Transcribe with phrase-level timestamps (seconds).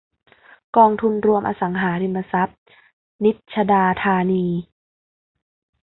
[0.75, 2.59] กองทุนรวมอสังหาริมทรัพย์
[3.23, 4.45] นิชดาธานี